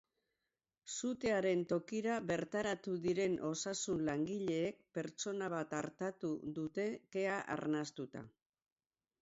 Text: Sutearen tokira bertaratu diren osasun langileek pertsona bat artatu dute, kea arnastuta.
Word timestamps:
Sutearen 0.91 1.59
tokira 1.73 2.15
bertaratu 2.31 2.95
diren 3.03 3.35
osasun 3.49 4.01
langileek 4.09 4.81
pertsona 4.99 5.51
bat 5.57 5.77
artatu 5.83 6.35
dute, 6.57 6.91
kea 7.17 7.39
arnastuta. 7.59 8.29